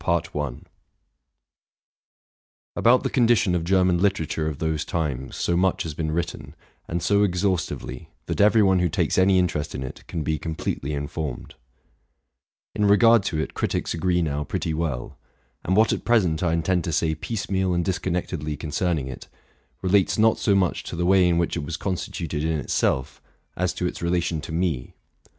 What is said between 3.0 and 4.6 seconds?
the condition of German literature of